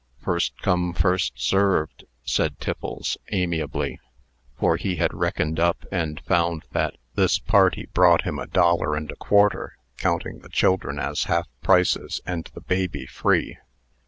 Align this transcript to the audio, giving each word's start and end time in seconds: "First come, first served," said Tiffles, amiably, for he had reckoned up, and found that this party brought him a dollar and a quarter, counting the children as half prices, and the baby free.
"First 0.17 0.59
come, 0.63 0.93
first 0.93 1.33
served," 1.35 2.05
said 2.23 2.59
Tiffles, 2.59 3.17
amiably, 3.31 3.99
for 4.57 4.75
he 4.75 4.95
had 4.95 5.13
reckoned 5.13 5.59
up, 5.59 5.85
and 5.91 6.19
found 6.21 6.63
that 6.71 6.97
this 7.13 7.37
party 7.37 7.87
brought 7.93 8.23
him 8.23 8.39
a 8.39 8.47
dollar 8.47 8.95
and 8.95 9.11
a 9.11 9.15
quarter, 9.15 9.77
counting 9.97 10.39
the 10.39 10.49
children 10.49 10.97
as 10.97 11.25
half 11.25 11.47
prices, 11.61 12.19
and 12.25 12.49
the 12.55 12.61
baby 12.61 13.05
free. 13.05 13.57